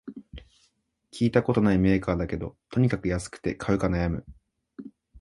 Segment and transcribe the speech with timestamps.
[1.11, 4.25] 聞いたことないメーカーだけど、とにかく安くて買うか悩む